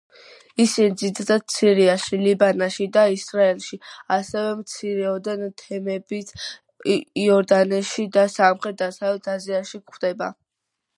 ისინი 0.63 0.95
ძირითადად 0.99 1.43
სირიაში, 1.55 2.19
ლიბანში 2.27 2.87
და 2.97 3.03
ისრაელში, 3.17 3.79
ასევე 4.17 4.55
მცირეოდენი 4.63 5.53
თემებით 5.63 6.35
იორდანიაში 7.27 8.11
და 8.19 8.29
სამხრეთ-დასავლეთ 8.39 9.35
აზიაში 9.39 9.85
გვხდება. 9.87 10.37